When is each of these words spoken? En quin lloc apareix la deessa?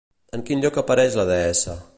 En 0.37 0.45
quin 0.47 0.63
lloc 0.65 0.81
apareix 0.83 1.19
la 1.21 1.29
deessa? 1.33 1.81